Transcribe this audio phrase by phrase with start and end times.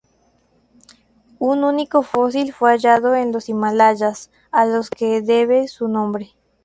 [1.37, 6.31] Un único fósil fue hallado en los Himalayas, a los que debe su nombre.